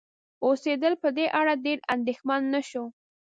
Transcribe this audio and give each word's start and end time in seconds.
اوسیدل 0.45 0.93
په 1.03 1.09
دې 1.17 1.25
اړه 1.39 1.53
ډېر 1.65 1.79
اندیښمن 1.93 2.41
نشو 2.53 2.83